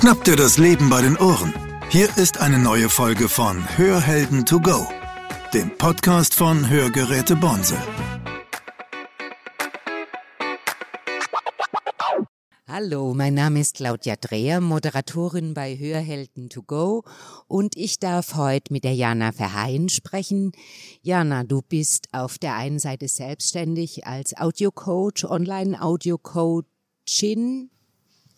[0.00, 1.52] Schnapp dir das Leben bei den Ohren.
[1.90, 4.86] Hier ist eine neue Folge von Hörhelden to go,
[5.52, 7.76] dem Podcast von Hörgeräte Bonse.
[12.66, 17.04] Hallo, mein Name ist Claudia Dreher, Moderatorin bei Hörhelden to go
[17.46, 20.52] und ich darf heute mit der Jana Verheyen sprechen.
[21.02, 27.68] Jana, du bist auf der einen Seite selbstständig als Audiocoach, Online-Audio-Coachin.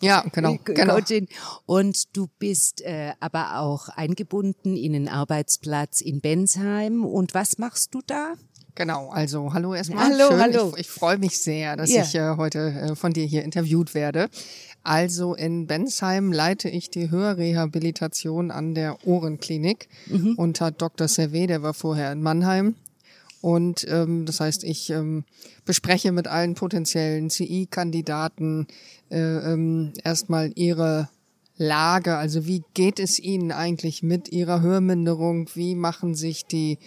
[0.03, 0.95] Ja, genau, genau.
[0.97, 1.29] Coachin.
[1.67, 7.05] Und du bist äh, aber auch eingebunden in den Arbeitsplatz in Bensheim.
[7.05, 8.35] Und was machst du da?
[8.75, 10.07] Genau, also hallo erstmal.
[10.07, 10.41] Hallo, Schön.
[10.41, 10.73] hallo.
[10.75, 12.03] Ich, ich freue mich sehr, dass Ja.
[12.03, 14.29] ich äh, heute äh, von dir hier interviewt werde.
[14.83, 20.35] Also in Bensheim leite ich die Hörrehabilitation an der Ohrenklinik Mhm.
[20.37, 21.07] unter Dr.
[21.07, 22.75] Servet, der war vorher in Mannheim.
[23.43, 25.25] Und ähm, das heißt, ich ähm,
[25.67, 28.67] bespreche mit allen potenziellen CI-Kandidaten
[29.11, 31.11] äh, ähm, erstmal ihre
[31.59, 36.79] Lage, also wie geht es ihnen eigentlich mit ihrer Hörminderung, wie machen sich die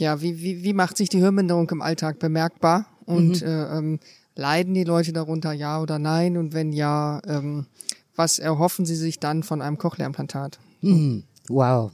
[0.00, 2.86] ja, wie, wie, wie macht sich die Hörminderung im Alltag bemerkbar?
[3.04, 4.00] Und äh, ähm,
[4.34, 6.36] leiden die Leute darunter, ja oder nein?
[6.36, 7.66] Und wenn ja, ähm,
[8.16, 10.58] was erhoffen sie sich dann von einem Cochlea-Implantat?
[10.80, 11.92] Hm, wow.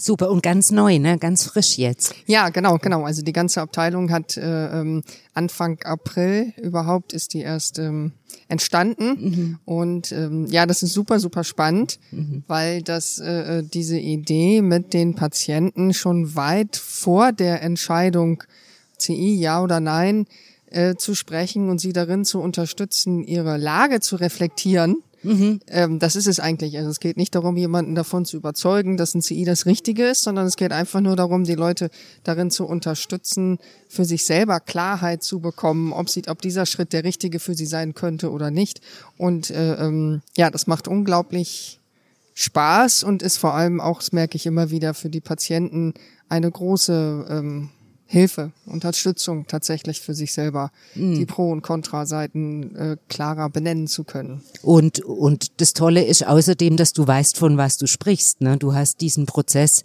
[0.00, 1.18] Super und ganz neu, ne?
[1.18, 2.14] Ganz frisch jetzt.
[2.26, 3.02] Ja, genau, genau.
[3.02, 5.02] Also die ganze Abteilung hat äh, ähm,
[5.34, 8.12] Anfang April überhaupt ist die erst ähm,
[8.46, 11.98] entstanden und ähm, ja, das ist super, super spannend,
[12.46, 18.44] weil das äh, äh, diese Idee mit den Patienten schon weit vor der Entscheidung
[18.98, 20.26] CI ja oder nein
[20.70, 25.02] äh, zu sprechen und sie darin zu unterstützen, ihre Lage zu reflektieren.
[25.68, 26.76] Ähm, das ist es eigentlich.
[26.78, 30.22] Also es geht nicht darum, jemanden davon zu überzeugen, dass ein CI das Richtige ist,
[30.22, 31.90] sondern es geht einfach nur darum, die Leute
[32.24, 33.58] darin zu unterstützen,
[33.88, 37.66] für sich selber Klarheit zu bekommen, ob sie, ob dieser Schritt der richtige für sie
[37.66, 38.80] sein könnte oder nicht.
[39.16, 41.80] Und äh, ähm, ja, das macht unglaublich
[42.34, 45.94] Spaß und ist vor allem auch, das merke ich immer wieder, für die Patienten
[46.28, 47.70] eine große ähm,
[48.10, 54.40] Hilfe, Unterstützung tatsächlich für sich selber, die Pro- und Kontraseiten äh, klarer benennen zu können.
[54.62, 58.40] Und, und das Tolle ist außerdem, dass du weißt, von was du sprichst.
[58.40, 58.56] Ne?
[58.56, 59.82] Du hast diesen Prozess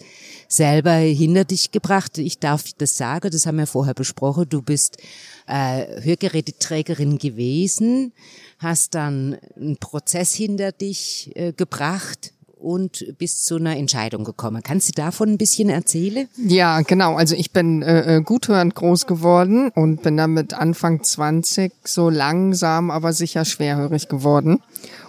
[0.48, 2.18] selber hinter dich gebracht.
[2.18, 4.46] Ich darf das sagen, das haben wir vorher besprochen.
[4.48, 5.00] Du bist
[5.46, 8.14] äh, Hörgeräteträgerin gewesen,
[8.60, 12.33] hast dann einen Prozess hinter dich äh, gebracht
[12.64, 14.62] und bist zu einer Entscheidung gekommen.
[14.64, 16.28] Kannst du davon ein bisschen erzählen?
[16.38, 17.16] Ja, genau.
[17.16, 22.10] Also ich bin äh, äh, guthörend groß geworden und bin dann mit Anfang 20 so
[22.10, 24.62] langsam, aber sicher schwerhörig geworden.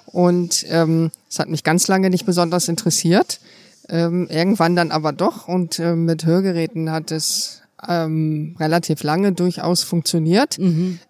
[0.07, 3.41] Und ähm, es hat mich ganz lange nicht besonders interessiert.
[3.89, 5.49] Ähm, irgendwann dann aber doch.
[5.49, 10.59] Und äh, mit Hörgeräten hat es ähm, relativ lange durchaus funktioniert.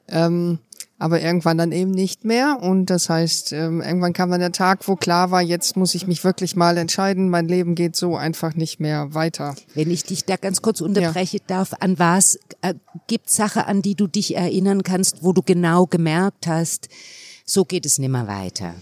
[0.08, 0.58] Ähm,
[0.98, 2.58] aber irgendwann dann eben nicht mehr.
[2.60, 6.06] Und das heißt, ähm, irgendwann kam dann der Tag, wo klar war, jetzt muss ich
[6.06, 7.28] mich wirklich mal entscheiden.
[7.28, 9.54] Mein Leben geht so einfach nicht mehr weiter.
[9.74, 12.74] Wenn ich dich da ganz kurz unterbrechen darf, an was äh,
[13.06, 16.88] gibt Sache, an die du dich erinnern kannst, wo du genau gemerkt hast,
[17.44, 18.74] so geht es nimmer weiter.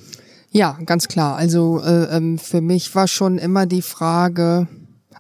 [0.51, 1.37] Ja, ganz klar.
[1.37, 4.69] Also äh, ähm, für mich war schon immer die Frage,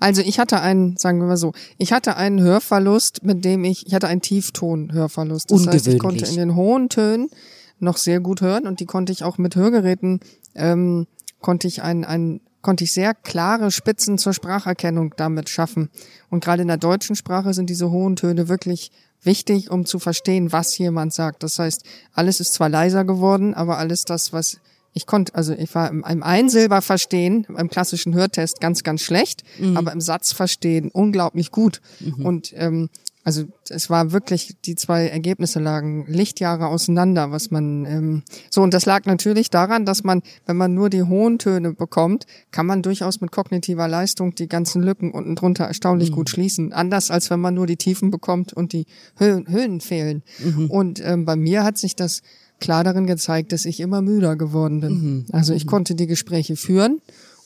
[0.02, 3.86] also ich hatte einen, sagen wir mal so, ich hatte einen Hörverlust, mit dem ich,
[3.86, 5.50] ich hatte einen Tiefton-Hörverlust.
[5.50, 7.30] Das heißt, ich konnte in den hohen Tönen
[7.78, 10.20] noch sehr gut hören und die konnte ich auch mit Hörgeräten,
[10.54, 11.06] ähm,
[11.40, 15.90] konnte ich ein, ein konnte ich sehr klare Spitzen zur Spracherkennung damit schaffen.
[16.30, 18.92] Und gerade in der deutschen Sprache sind diese hohen Töne wirklich
[19.22, 21.42] wichtig, um zu verstehen, was jemand sagt.
[21.42, 24.58] Das heißt, alles ist zwar leiser geworden, aber alles das, was
[24.92, 29.42] ich konnte, also ich war im, im Einsilber verstehen, im klassischen Hörtest ganz, ganz schlecht,
[29.75, 31.80] aber im Satz verstehen unglaublich gut.
[32.25, 32.88] Und ähm,
[33.25, 38.75] also es war wirklich, die zwei Ergebnisse lagen Lichtjahre auseinander, was man ähm, so und
[38.75, 42.82] das lag natürlich daran, dass man, wenn man nur die hohen Töne bekommt, kann man
[42.82, 46.72] durchaus mit kognitiver Leistung die ganzen Lücken unten drunter erstaunlich gut schließen.
[46.72, 48.86] Anders als wenn man nur die Tiefen bekommt und die
[49.16, 50.22] Höhen, Höhen fehlen.
[50.69, 52.22] Und ähm, bei mir hat sich das
[52.62, 55.26] klar darin gezeigt, dass ich immer müder geworden bin.
[55.32, 57.03] Also ich konnte die Gespräche führen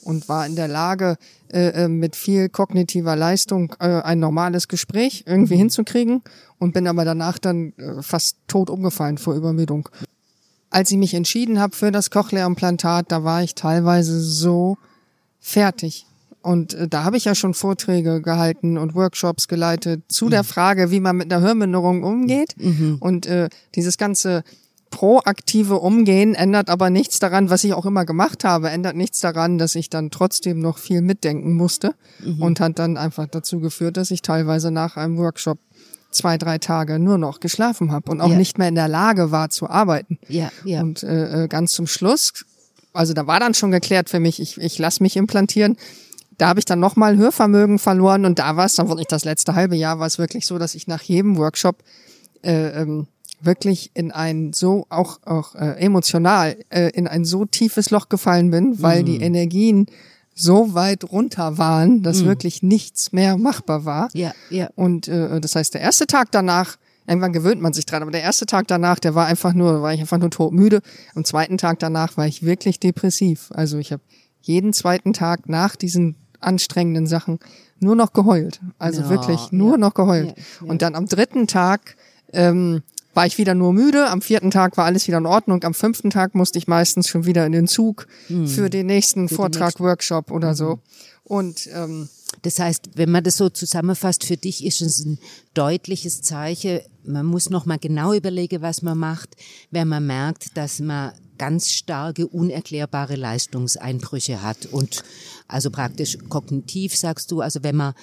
[0.06, 1.16] und war in der Lage,
[1.52, 6.22] äh, äh, mit viel kognitiver Leistung äh, ein normales Gespräch irgendwie hinzukriegen
[6.58, 9.88] und bin aber danach dann äh, fast tot umgefallen vor Übermüdung.
[10.70, 14.76] Als ich mich entschieden habe für das Cochlea-Implantat, da war ich teilweise so
[15.40, 16.06] fertig.
[16.42, 20.92] Und äh, da habe ich ja schon Vorträge gehalten und Workshops geleitet zu der Frage,
[20.92, 22.54] wie man mit einer Hörminderung umgeht.
[23.00, 24.44] Und äh, dieses ganze
[24.96, 29.58] proaktive Umgehen ändert aber nichts daran, was ich auch immer gemacht habe, ändert nichts daran,
[29.58, 31.94] dass ich dann trotzdem noch viel mitdenken musste
[32.40, 35.58] und hat dann einfach dazu geführt, dass ich teilweise nach einem Workshop
[36.10, 38.36] zwei, drei Tage nur noch geschlafen habe und auch Ja.
[38.38, 40.18] nicht mehr in der Lage war zu arbeiten.
[40.28, 40.80] Ja, ja.
[40.80, 42.32] Und äh, äh, ganz zum Schluss
[42.94, 45.76] also da war dann schon geklärt für mich, ich, ich lasse mich implantieren.
[46.38, 49.54] Da habe ich dann nochmal Hörvermögen verloren und da war es dann wirklich das letzte
[49.54, 51.82] halbe Jahr war es wirklich so, dass ich nach jedem Workshop
[52.42, 53.06] äh, ähm,
[53.40, 58.50] wirklich in ein so auch auch äh, emotional äh, in ein so tiefes Loch gefallen
[58.50, 59.06] bin, weil Mhm.
[59.06, 59.86] die Energien
[60.34, 62.26] so weit runter waren, dass Mhm.
[62.26, 64.08] wirklich nichts mehr machbar war.
[64.14, 64.68] Ja, ja.
[64.74, 68.22] Und äh, das heißt, der erste Tag danach, irgendwann gewöhnt man sich dran, aber der
[68.22, 70.80] erste Tag danach, der war einfach nur, war ich einfach nur todmüde.
[71.14, 73.50] Am zweiten Tag danach war ich wirklich depressiv.
[73.54, 74.02] Also ich habe
[74.42, 77.38] jeden zweiten Tag nach diesen anstrengenden Sachen
[77.80, 78.60] nur noch geheult.
[78.78, 79.76] Also Ja, wirklich nur ja.
[79.78, 80.28] noch geheult.
[80.28, 80.70] Ja, ja.
[80.70, 81.96] Und dann am dritten Tag
[82.32, 82.82] ähm,
[83.16, 86.10] war ich wieder nur müde, am vierten Tag war alles wieder in Ordnung, am fünften
[86.10, 88.06] Tag musste ich meistens schon wieder in den Zug
[88.46, 89.84] für den nächsten Vortrag, nächsten.
[89.84, 90.80] Workshop oder so.
[91.24, 92.08] Und ähm,
[92.42, 95.18] Das heißt, wenn man das so zusammenfasst, für dich ist es ein
[95.54, 96.80] deutliches Zeichen.
[97.04, 99.36] Man muss noch mal genau überlegen, was man macht,
[99.70, 104.66] wenn man merkt, dass man ganz starke, unerklärbare Leistungseinbrüche hat.
[104.66, 105.02] Und
[105.48, 107.94] also praktisch kognitiv sagst du, also wenn man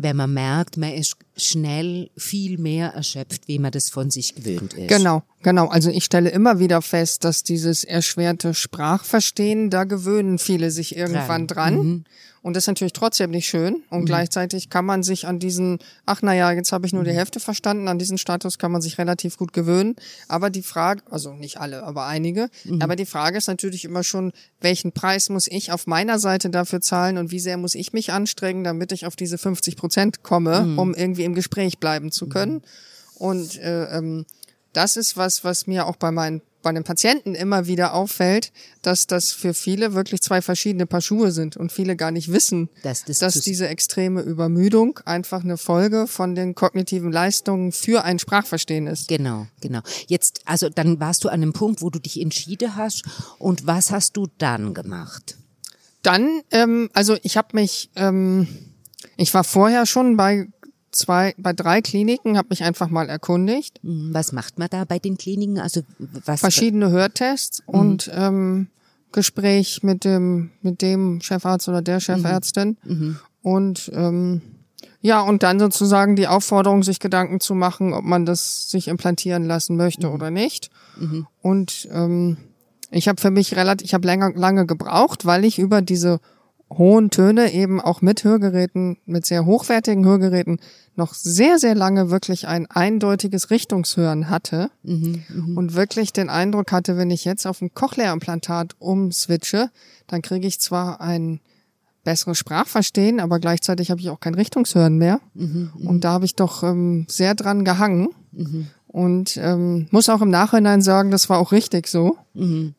[0.00, 4.74] wenn man merkt, man ist schnell viel mehr erschöpft, wie man das von sich gewöhnt
[4.74, 4.88] ist.
[4.88, 5.66] Genau, genau.
[5.66, 11.48] Also ich stelle immer wieder fest, dass dieses erschwerte Sprachverstehen, da gewöhnen viele sich irgendwann
[11.48, 11.74] Dran.
[11.74, 12.04] dran.
[12.48, 13.82] Und das ist natürlich trotzdem nicht schön.
[13.90, 17.40] Und gleichzeitig kann man sich an diesen, ach naja, jetzt habe ich nur die Hälfte
[17.40, 19.96] verstanden, an diesen Status kann man sich relativ gut gewöhnen.
[20.28, 22.48] Aber die Frage, also nicht alle, aber einige,
[22.80, 26.80] aber die Frage ist natürlich immer schon, welchen Preis muss ich auf meiner Seite dafür
[26.80, 30.62] zahlen und wie sehr muss ich mich anstrengen, damit ich auf diese 50 Prozent komme,
[30.78, 32.62] um irgendwie im Gespräch bleiben zu können.
[33.16, 34.24] Und äh, ähm,
[34.72, 38.52] das ist was, was mir auch bei meinen bei den Patienten immer wieder auffällt,
[38.82, 42.68] dass das für viele wirklich zwei verschiedene Paar Schuhe sind und viele gar nicht wissen,
[42.82, 48.18] Dass das dass diese extreme Übermüdung einfach eine Folge von den kognitiven Leistungen für ein
[48.18, 49.08] Sprachverstehen ist.
[49.08, 49.80] Genau, genau.
[50.06, 53.04] Jetzt, also dann warst du an einem Punkt, wo du dich entschieden hast.
[53.38, 55.36] Und was hast du dann gemacht?
[56.02, 58.48] Dann, ähm, also ich habe mich, ähm,
[59.16, 60.48] ich war vorher schon bei
[60.90, 63.80] zwei, bei drei Kliniken, habe mich einfach mal erkundigt.
[63.82, 65.58] Hm, Was macht man da bei den Kliniken?
[65.58, 65.82] Also
[66.24, 66.40] was?
[66.40, 68.68] verschiedene Hörtests und ähm,
[69.12, 72.76] Gespräch mit dem mit dem Chefarzt oder der Chefärztin
[73.42, 74.42] und ähm,
[75.00, 79.44] ja und dann sozusagen die Aufforderung, sich Gedanken zu machen, ob man das sich implantieren
[79.44, 80.70] lassen möchte oder nicht.
[81.40, 82.36] Und ähm,
[82.90, 86.20] ich habe für mich relativ, ich habe länger lange gebraucht, weil ich über diese
[86.70, 90.58] hohen Töne eben auch mit Hörgeräten, mit sehr hochwertigen Hörgeräten
[90.96, 94.70] noch sehr, sehr lange wirklich ein eindeutiges Richtungshören hatte
[95.56, 99.70] und wirklich den Eindruck hatte, wenn ich jetzt auf ein Cochlea-Implantat umswitche,
[100.08, 101.40] dann kriege ich zwar ein
[102.04, 105.20] besseres Sprachverstehen, aber gleichzeitig habe ich auch kein Richtungshören mehr.
[105.88, 108.08] Und da habe ich doch ähm, sehr dran gehangen.
[108.90, 112.16] Und ähm, muss auch im Nachhinein sagen, das war auch richtig so.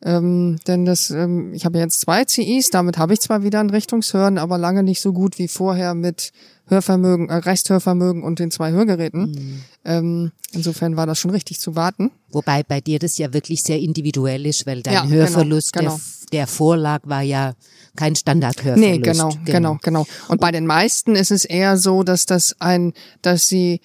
[0.02, 3.70] Ähm, denn das, ähm, ich habe jetzt zwei CIs, damit habe ich zwar wieder ein
[3.70, 6.32] Richtungshören, aber lange nicht so gut wie vorher mit
[6.66, 9.62] Hörvermögen, äh, Resthörvermögen und den zwei Hörgeräten.
[9.84, 12.10] Ähm, insofern war das schon richtig zu warten.
[12.30, 16.00] Wobei bei dir das ja wirklich sehr individuell ist, weil dein Ja, genau, Hörverlust, genau.
[16.32, 17.52] Der, der Vorlag war ja
[17.96, 18.90] kein Standardhörverlust.
[18.90, 20.06] Nee, genau, genau, genau.
[20.28, 23.80] Und bei den meisten ist es eher so, dass das ein, dass sie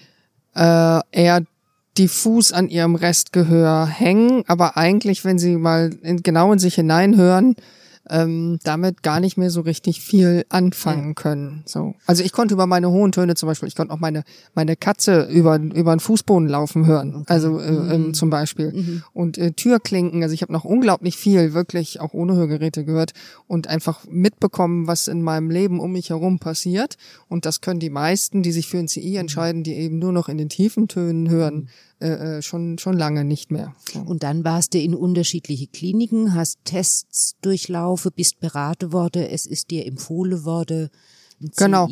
[0.55, 1.43] äh, eher
[1.97, 7.55] diffus an ihrem Restgehör hängen, aber eigentlich, wenn sie mal in, genau in sich hineinhören,
[8.09, 11.63] ähm, damit gar nicht mehr so richtig viel anfangen können.
[11.65, 14.75] So, also ich konnte über meine hohen Töne zum Beispiel, ich konnte auch meine meine
[14.75, 19.01] Katze über über den Fußboden laufen hören, also äh, ähm, zum Beispiel.
[19.13, 20.23] Und äh, Türklinken.
[20.23, 23.13] Also ich habe noch unglaublich viel wirklich auch ohne Hörgeräte gehört
[23.47, 26.97] und einfach mitbekommen, was in meinem Leben um mich herum passiert.
[27.27, 30.29] Und das können die meisten, die sich für ein CI entscheiden, die eben nur noch
[30.29, 33.73] in den tiefen Tönen hören, äh, äh, schon schon lange nicht mehr.
[33.91, 33.99] So.
[33.99, 39.71] Und dann warst du in unterschiedliche Kliniken, hast Tests durchlaufen, bist beraten worden, es ist
[39.71, 40.89] dir empfohlen worden.
[41.57, 41.89] Genau.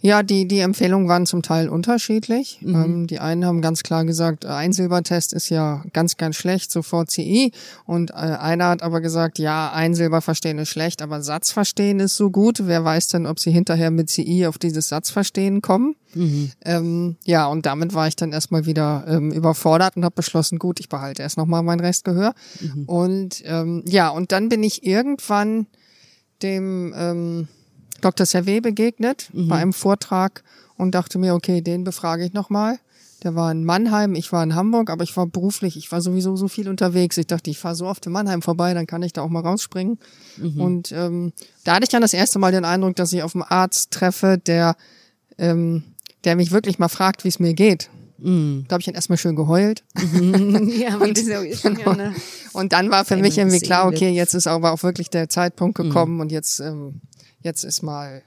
[0.00, 2.60] Ja, die, die Empfehlungen waren zum Teil unterschiedlich.
[2.62, 6.70] Ähm, die einen haben ganz klar gesagt, äh, ein Silbertest ist ja ganz, ganz schlecht,
[6.70, 7.50] sofort CI.
[7.84, 12.30] Und äh, einer hat aber gesagt, ja, ein Silberverstehen ist schlecht, aber Satzverstehen ist so
[12.30, 12.60] gut.
[12.66, 15.96] Wer weiß denn, ob sie hinterher mit CI auf dieses Satzverstehen kommen?
[16.64, 20.78] Ähm, ja, und damit war ich dann erstmal wieder ähm, überfordert und habe beschlossen, gut,
[20.78, 22.34] ich behalte erst nochmal mein Restgehör.
[22.86, 25.66] Und ähm, ja, und dann bin ich irgendwann
[26.42, 27.48] dem ähm,
[28.00, 28.26] Dr.
[28.26, 30.42] Servet begegnet bei einem Vortrag
[30.76, 32.78] und dachte mir, okay, den befrage ich nochmal.
[33.24, 36.36] Der war in Mannheim, ich war in Hamburg, aber ich war beruflich, ich war sowieso
[36.36, 37.16] so viel unterwegs.
[37.16, 39.40] Ich dachte, ich fahre so oft in Mannheim vorbei, dann kann ich da auch mal
[39.40, 39.98] rausspringen.
[40.56, 41.32] Und ähm,
[41.64, 44.38] da hatte ich dann das erste Mal den Eindruck, dass ich auf einen Arzt treffe,
[44.38, 44.76] der,
[45.36, 45.82] ähm,
[46.22, 47.90] der mich wirklich mal fragt, wie es mir geht.
[48.18, 48.60] Mm.
[48.68, 49.82] Da habe ich dann erstmal schön geheult.
[49.96, 51.96] ja, und, genau.
[52.52, 55.76] und dann war für mich irgendwie klar, okay, jetzt ist aber auch wirklich der Zeitpunkt
[55.76, 56.20] gekommen mm.
[56.20, 57.00] und jetzt, ähm,
[57.40, 58.22] jetzt ist mal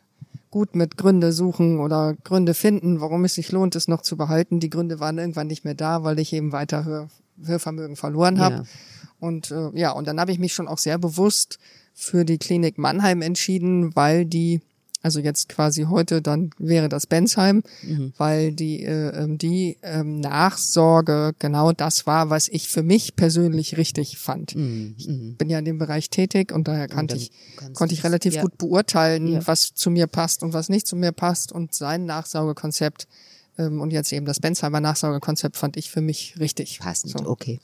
[0.49, 4.59] gut mit Gründe suchen oder Gründe finden, warum es sich lohnt, es noch zu behalten.
[4.59, 7.07] Die Gründe waren irgendwann nicht mehr da, weil ich eben weiter Hör
[7.43, 8.55] Hörvermögen verloren habe.
[8.55, 8.63] Ja.
[9.19, 11.57] Und äh, ja, und dann habe ich mich schon auch sehr bewusst
[11.93, 14.61] für die Klinik Mannheim entschieden, weil die
[15.01, 18.13] also jetzt quasi heute, dann wäre das Bensheim, mhm.
[18.17, 23.77] weil die, äh, ähm, die ähm, Nachsorge genau das war, was ich für mich persönlich
[23.77, 24.55] richtig fand.
[24.55, 24.95] Mhm.
[24.97, 25.35] Ich mhm.
[25.37, 27.31] bin ja in dem Bereich tätig und daher kannte und ich,
[27.73, 28.41] konnte ich relativ ja.
[28.43, 29.47] gut beurteilen, ja.
[29.47, 33.07] was zu mir passt und was nicht zu mir passt und sein Nachsorgekonzept
[33.57, 36.79] ähm, und jetzt eben das Bensheimer Nachsorgekonzept fand ich für mich richtig.
[36.79, 37.25] Passend, so.
[37.27, 37.59] okay.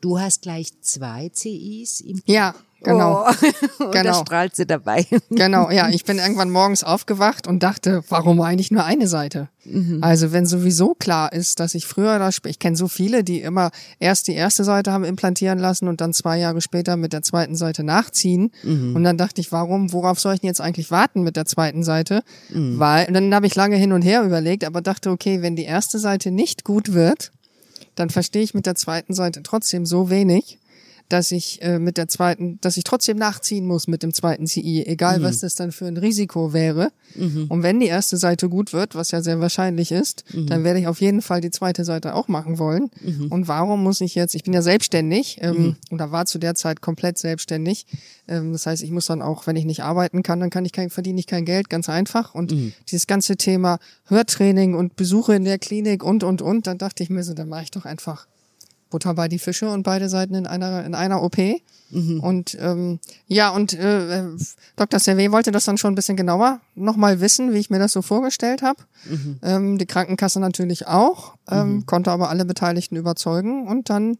[0.00, 3.24] Du hast gleich zwei CIs im Ja, Genau.
[3.24, 3.30] Oh.
[3.84, 4.04] und genau.
[4.04, 5.06] da strahlt sie dabei.
[5.30, 5.88] genau, ja.
[5.96, 9.48] Ich bin irgendwann morgens aufgewacht und dachte, warum eigentlich nur eine Seite?
[9.64, 9.98] Mhm.
[10.02, 13.40] Also wenn sowieso klar ist, dass ich früher oder später, ich kenne so viele, die
[13.40, 17.22] immer erst die erste Seite haben implantieren lassen und dann zwei Jahre später mit der
[17.22, 18.52] zweiten Seite nachziehen.
[18.62, 18.94] Mhm.
[18.94, 21.82] Und dann dachte ich, warum, worauf soll ich denn jetzt eigentlich warten mit der zweiten
[21.82, 22.22] Seite?
[22.50, 22.78] Mhm.
[22.78, 25.64] Weil, und dann habe ich lange hin und her überlegt, aber dachte, okay, wenn die
[25.64, 27.32] erste Seite nicht gut wird,
[27.94, 30.58] dann verstehe ich mit der zweiten Seite trotzdem so wenig
[31.08, 34.84] dass ich äh, mit der zweiten, dass ich trotzdem nachziehen muss mit dem zweiten CI,
[34.86, 35.22] egal mhm.
[35.22, 36.90] was das dann für ein Risiko wäre.
[37.14, 37.46] Mhm.
[37.48, 40.46] Und wenn die erste Seite gut wird, was ja sehr wahrscheinlich ist, mhm.
[40.46, 42.90] dann werde ich auf jeden Fall die zweite Seite auch machen wollen.
[43.02, 43.28] Mhm.
[43.28, 45.76] Und warum muss ich jetzt, ich bin ja selbstständig ähm, mhm.
[45.90, 47.86] oder war zu der Zeit komplett selbstständig.
[48.28, 50.72] Ähm, das heißt, ich muss dann auch, wenn ich nicht arbeiten kann, dann kann ich
[50.72, 52.34] kein, verdiene ich kein Geld, ganz einfach.
[52.34, 52.72] Und mhm.
[52.88, 57.10] dieses ganze Thema Hörtraining und Besuche in der Klinik und, und, und, dann dachte ich
[57.10, 58.26] mir so, dann mache ich doch einfach
[58.96, 61.36] Butter bei die Fische und beide Seiten in einer in einer OP.
[61.90, 62.20] Mhm.
[62.20, 64.22] Und ähm, ja, und äh,
[64.76, 64.98] Dr.
[64.98, 68.00] Servet wollte das dann schon ein bisschen genauer nochmal wissen, wie ich mir das so
[68.00, 68.82] vorgestellt habe.
[69.04, 69.38] Mhm.
[69.42, 71.86] Ähm, die Krankenkasse natürlich auch, ähm, mhm.
[71.86, 73.68] konnte aber alle Beteiligten überzeugen.
[73.68, 74.16] Und dann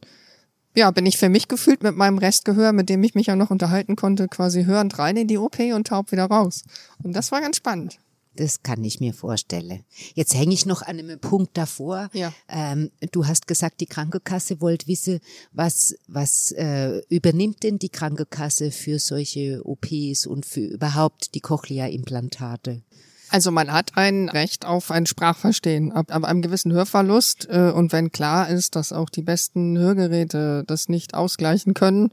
[0.75, 3.51] ja, bin ich für mich gefühlt mit meinem Restgehör, mit dem ich mich ja noch
[3.51, 6.65] unterhalten konnte, quasi hörend rein in die OP und taub wieder raus.
[7.03, 7.99] Und das war ganz spannend.
[8.37, 9.85] Das kann ich mir vorstellen.
[10.15, 12.11] Jetzt hänge ich noch an einem Punkt davor.
[12.13, 12.33] Ja.
[12.49, 15.21] Ähm, du hast gesagt, die Krankenkasse wollte wissen,
[15.53, 22.83] was, was äh, übernimmt denn die Krankenkasse für solche OPs und für überhaupt die Cochlea-Implantate?
[23.31, 27.93] Also man hat ein Recht auf ein Sprachverstehen ab, ab einem gewissen Hörverlust äh, und
[27.93, 32.11] wenn klar ist, dass auch die besten Hörgeräte das nicht ausgleichen können,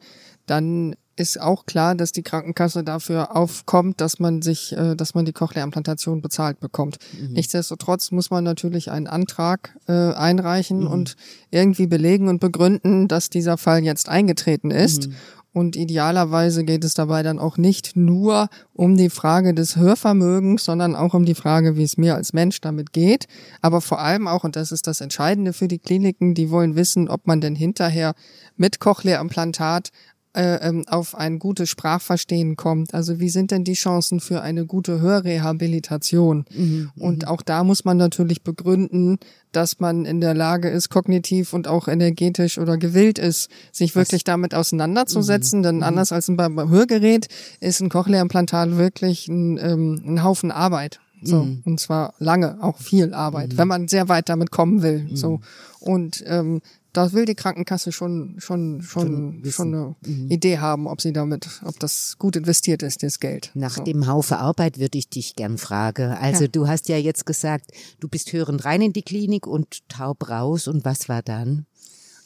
[0.47, 5.25] dann ist auch klar, dass die Krankenkasse dafür aufkommt, dass man sich, äh, dass man
[5.25, 6.97] die Cochlea-Implantation bezahlt bekommt.
[7.19, 7.33] Mhm.
[7.33, 10.87] Nichtsdestotrotz muss man natürlich einen Antrag äh, einreichen mhm.
[10.87, 11.15] und
[11.51, 15.07] irgendwie belegen und begründen, dass dieser Fall jetzt eingetreten ist.
[15.07, 15.15] Mhm.
[15.53, 20.95] Und idealerweise geht es dabei dann auch nicht nur um die Frage des Hörvermögens, sondern
[20.95, 23.27] auch um die Frage, wie es mir als Mensch damit geht.
[23.61, 27.07] Aber vor allem auch, und das ist das Entscheidende für die Kliniken, die wollen wissen,
[27.07, 28.15] ob man denn hinterher
[28.57, 29.91] mit Cochlea-Implantat
[30.33, 32.93] äh, ähm, auf ein gutes Sprachverstehen kommt.
[32.93, 36.45] Also wie sind denn die Chancen für eine gute Hörrehabilitation?
[36.53, 37.27] Mhm, und mhm.
[37.27, 39.19] auch da muss man natürlich begründen,
[39.51, 44.21] dass man in der Lage ist, kognitiv und auch energetisch oder gewillt ist, sich wirklich
[44.21, 44.25] Was?
[44.25, 45.59] damit auseinanderzusetzen.
[45.59, 45.63] Mhm.
[45.63, 45.83] Denn mhm.
[45.83, 47.27] anders als beim Hörgerät
[47.59, 50.99] ist ein Cochlea-Implantat wirklich ein, ähm, ein Haufen Arbeit.
[51.25, 51.61] So, mhm.
[51.65, 53.57] und zwar lange, auch viel Arbeit, mhm.
[53.57, 55.03] wenn man sehr weit damit kommen will.
[55.03, 55.15] Mhm.
[55.15, 55.39] So.
[55.79, 56.61] Und ähm,
[56.93, 60.31] da will die Krankenkasse schon schon schon schon, schon eine mhm.
[60.31, 63.51] Idee haben, ob sie damit, ob das gut investiert ist, das Geld.
[63.55, 63.83] Nach so.
[63.83, 66.11] dem Haufe Arbeit würde ich dich gern fragen.
[66.11, 66.47] Also ja.
[66.47, 70.67] du hast ja jetzt gesagt, du bist hörend rein in die Klinik und taub raus.
[70.67, 71.65] Und was war dann?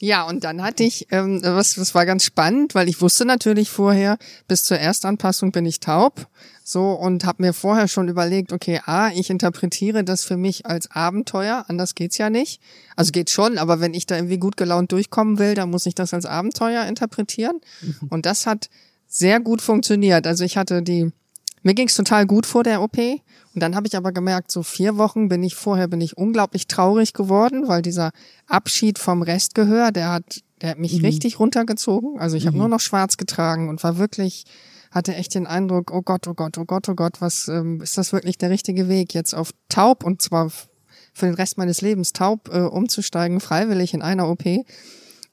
[0.00, 3.68] Ja, und dann hatte ich, ähm, was, das war ganz spannend, weil ich wusste natürlich
[3.68, 6.28] vorher, bis zur Erstanpassung bin ich taub.
[6.70, 10.90] So, und habe mir vorher schon überlegt, okay, A, ich interpretiere das für mich als
[10.90, 12.60] Abenteuer, anders geht's ja nicht.
[12.94, 15.94] Also geht schon, aber wenn ich da irgendwie gut gelaunt durchkommen will, dann muss ich
[15.94, 17.62] das als Abenteuer interpretieren.
[17.80, 18.08] Mhm.
[18.10, 18.68] Und das hat
[19.06, 20.26] sehr gut funktioniert.
[20.26, 21.10] Also ich hatte die,
[21.62, 22.98] mir ging's total gut vor der OP.
[22.98, 23.22] Und
[23.62, 27.14] dann habe ich aber gemerkt, so vier Wochen bin ich vorher bin ich unglaublich traurig
[27.14, 28.10] geworden, weil dieser
[28.46, 31.06] Abschied vom Restgehör, der hat, der hat mich mhm.
[31.06, 32.20] richtig runtergezogen.
[32.20, 32.48] Also ich mhm.
[32.48, 34.44] habe nur noch schwarz getragen und war wirklich,
[34.90, 37.98] hatte echt den Eindruck, oh Gott, oh Gott, oh Gott, oh Gott, was ähm, ist
[37.98, 40.50] das wirklich der richtige Weg, jetzt auf taub und zwar
[41.12, 44.44] für den Rest meines Lebens taub äh, umzusteigen, freiwillig in einer OP,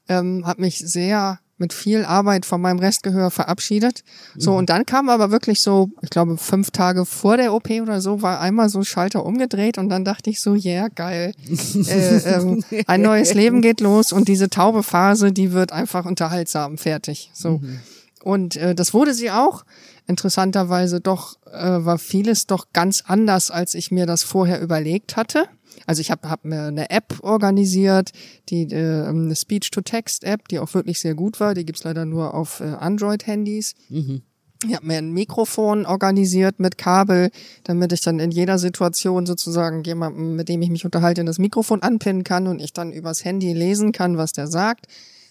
[0.07, 4.03] ähm, hat mich sehr mit viel Arbeit von meinem Restgehör verabschiedet.
[4.35, 4.57] So, mhm.
[4.57, 8.21] und dann kam aber wirklich so, ich glaube, fünf Tage vor der OP oder so,
[8.21, 11.33] war einmal so Schalter umgedreht und dann dachte ich so, yeah, geil.
[11.88, 16.77] äh, ähm, ein neues Leben geht los und diese taube Phase, die wird einfach unterhaltsam
[16.77, 17.31] fertig.
[17.33, 17.59] So.
[17.59, 17.79] Mhm.
[18.25, 19.65] Und äh, das wurde sie auch.
[20.08, 25.46] Interessanterweise doch äh, war vieles doch ganz anders, als ich mir das vorher überlegt hatte.
[25.86, 28.13] Also ich habe hab mir eine App organisiert,
[28.50, 31.53] die äh, eine Speech-to-Text-App, die auch wirklich sehr gut war.
[31.53, 33.75] Die gibt's leider nur auf äh, Android-Handys.
[33.89, 34.24] Mhm.
[34.67, 37.29] Ich habe mir ein Mikrofon organisiert mit Kabel,
[37.63, 41.38] damit ich dann in jeder Situation sozusagen jemandem, mit dem ich mich unterhalte, in das
[41.38, 44.88] Mikrofon anpinnen kann und ich dann übers Handy lesen kann, was der sagt.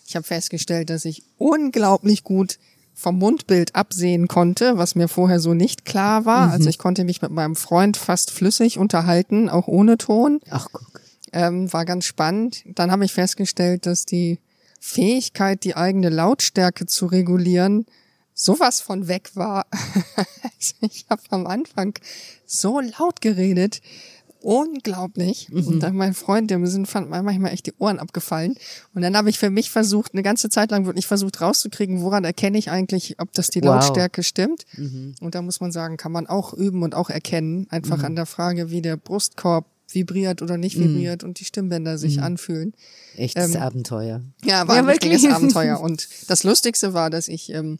[0.07, 2.59] Ich habe festgestellt, dass ich unglaublich gut
[2.95, 6.47] vom Mundbild absehen konnte, was mir vorher so nicht klar war.
[6.47, 6.53] Mhm.
[6.53, 10.41] Also ich konnte mich mit meinem Freund fast flüssig unterhalten, auch ohne Ton.
[10.51, 11.01] Ach guck.
[11.33, 12.63] Ähm, war ganz spannend.
[12.67, 14.39] Dann habe ich festgestellt, dass die
[14.79, 17.87] Fähigkeit, die eigene Lautstärke zu regulieren,
[18.35, 19.67] sowas von weg war.
[20.17, 21.99] also ich habe am Anfang
[22.47, 23.81] so laut geredet,
[24.45, 25.49] unglaublich.
[25.51, 25.67] Mhm.
[25.67, 28.57] Und dann mein Freund, dem sind fand manchmal echt die Ohren abgefallen.
[28.95, 32.25] Und dann habe ich für mich versucht, eine ganze Zeit lang wirklich versucht rauszukriegen, woran
[32.25, 33.77] erkenne ich eigentlich, ob das die wow.
[33.77, 34.65] Lautstärke stimmt.
[34.77, 35.15] Mhm.
[35.21, 38.05] Und da muss man sagen, kann man auch üben und auch erkennen, einfach mhm.
[38.05, 40.95] an der Frage, wie der Brustkorb vibriert oder nicht mhm.
[40.95, 42.25] vibriert und die Stimmbänder sich mhm.
[42.25, 42.75] anfühlen.
[43.17, 44.23] Echtes ähm, Abenteuer.
[44.45, 45.81] Ja, war ja, ein richtiges Abenteuer.
[45.85, 47.79] Und das Lustigste war, dass ich ähm,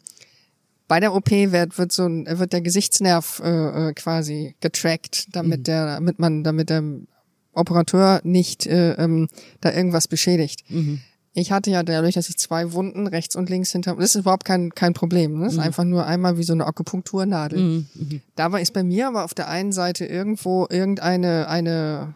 [0.87, 5.61] bei der OP wird, wird so ein, wird der Gesichtsnerv äh, äh, quasi getrackt, damit
[5.61, 5.63] mhm.
[5.63, 6.83] der, damit man, damit der
[7.53, 9.27] Operateur nicht äh, ähm,
[9.61, 10.63] da irgendwas beschädigt.
[10.69, 11.01] Mhm.
[11.33, 14.45] Ich hatte ja dadurch, dass ich zwei Wunden rechts und links hinter, das ist überhaupt
[14.45, 15.37] kein kein Problem.
[15.37, 15.45] Ne?
[15.45, 15.65] Das ist mhm.
[15.65, 17.59] einfach nur einmal wie so eine Akupunkturnadel.
[17.59, 17.85] Mhm.
[17.93, 18.21] Mhm.
[18.35, 22.13] Dabei ist bei mir aber auf der einen Seite irgendwo irgendeine eine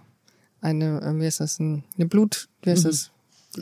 [0.62, 3.12] eine äh, wie ist das ein, eine Blut, wie ist das?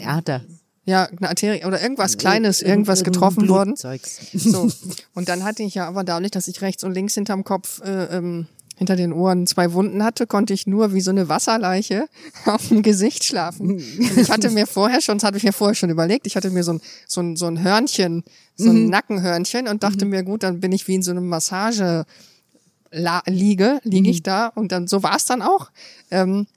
[0.03, 0.41] Ader
[0.87, 3.75] ja, eine Arterie oder irgendwas Kleines, irgendwas getroffen worden.
[3.75, 4.71] So.
[5.13, 8.05] Und dann hatte ich ja aber dadurch, dass ich rechts und links hinterm Kopf, äh,
[8.05, 12.07] ähm, hinter den Ohren zwei Wunden hatte, konnte ich nur wie so eine Wasserleiche
[12.45, 13.71] auf dem Gesicht schlafen.
[13.71, 16.51] Und ich hatte mir vorher schon, das hatte ich mir vorher schon überlegt, ich hatte
[16.51, 18.23] mir so ein, so ein, so ein Hörnchen,
[18.55, 18.89] so ein mhm.
[18.89, 20.11] Nackenhörnchen und dachte mhm.
[20.11, 22.05] mir, gut, dann bin ich wie in so einem Massage
[23.25, 24.23] liege, liege ich mhm.
[24.23, 25.69] da und dann so war es dann auch.
[26.11, 26.47] Ähm,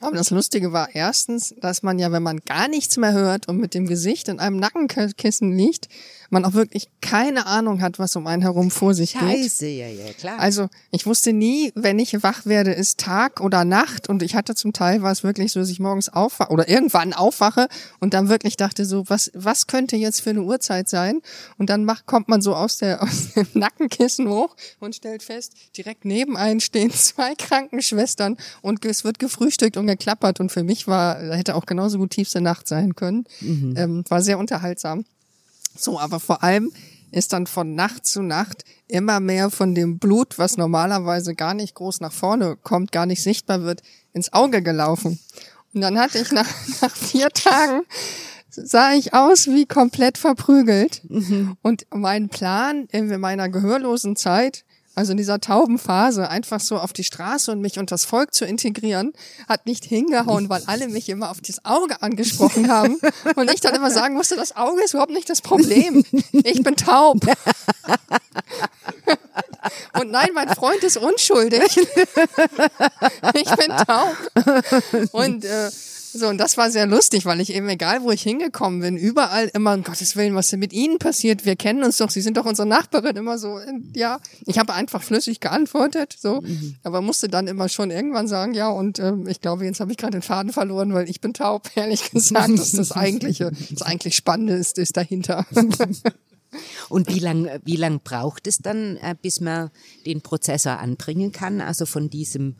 [0.00, 3.58] aber das Lustige war erstens, dass man ja, wenn man gar nichts mehr hört und
[3.58, 5.88] mit dem Gesicht in einem Nackenkissen liegt,
[6.30, 9.42] man auch wirklich keine Ahnung hat, was um einen herum vor sich Scheiße, geht.
[9.44, 10.38] Scheiße, ja, ja, klar.
[10.38, 14.08] Also ich wusste nie, wenn ich wach werde, ist Tag oder Nacht.
[14.08, 17.12] Und ich hatte zum Teil war es wirklich so, dass ich morgens aufwache oder irgendwann
[17.12, 17.68] aufwache
[18.00, 21.20] und dann wirklich dachte so, was, was könnte jetzt für eine Uhrzeit sein?
[21.56, 25.54] Und dann macht, kommt man so aus, der, aus dem Nackenkissen hoch und stellt fest,
[25.76, 30.40] direkt neben einen stehen zwei Krankenschwestern und es wird gefrühstückt und geklappert.
[30.40, 33.24] Und für mich war, hätte auch genauso gut tiefste Nacht sein können.
[33.40, 33.74] Mhm.
[33.76, 35.04] Ähm, war sehr unterhaltsam.
[35.78, 36.72] So, aber vor allem
[37.10, 41.74] ist dann von Nacht zu Nacht immer mehr von dem Blut, was normalerweise gar nicht
[41.74, 45.18] groß nach vorne kommt, gar nicht sichtbar wird, ins Auge gelaufen.
[45.72, 46.48] Und dann hatte ich nach,
[46.82, 47.82] nach vier Tagen
[48.50, 51.02] sah ich aus wie komplett verprügelt.
[51.08, 51.56] Mhm.
[51.62, 54.64] Und mein Plan in meiner gehörlosen Zeit
[54.98, 58.44] also in dieser Taubenphase, einfach so auf die Straße und mich und das Volk zu
[58.44, 59.12] integrieren,
[59.48, 62.98] hat nicht hingehauen, weil alle mich immer auf das Auge angesprochen haben
[63.36, 66.04] und ich dann immer sagen musste, das Auge ist überhaupt nicht das Problem.
[66.32, 67.20] Ich bin taub.
[70.00, 71.62] Und nein, mein Freund ist unschuldig.
[73.34, 74.16] Ich bin taub.
[75.12, 75.70] Und äh,
[76.18, 79.50] so, und das war sehr lustig, weil ich eben, egal wo ich hingekommen bin, überall
[79.54, 81.46] immer, um Gottes Willen, was denn mit Ihnen passiert?
[81.46, 83.58] Wir kennen uns doch, Sie sind doch unsere Nachbarin, immer so,
[83.94, 84.20] ja.
[84.46, 86.76] Ich habe einfach flüssig geantwortet, so, mhm.
[86.82, 89.96] aber musste dann immer schon irgendwann sagen, ja, und ähm, ich glaube, jetzt habe ich
[89.96, 92.50] gerade den Faden verloren, weil ich bin taub, ehrlich gesagt.
[92.50, 95.46] Das ist das eigentliche, das eigentlich Spannende ist, ist dahinter.
[96.88, 99.70] Und wie lang, wie lang braucht es dann, äh, bis man
[100.06, 101.60] den Prozessor anbringen kann?
[101.60, 102.56] Also von diesem